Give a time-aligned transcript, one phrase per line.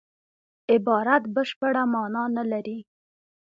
[0.73, 2.79] عبارت بشپړه مانا نه لري.